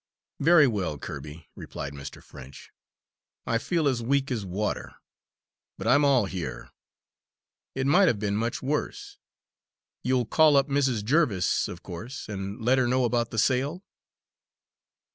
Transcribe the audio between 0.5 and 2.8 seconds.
well, Kirby," replied Mr. French,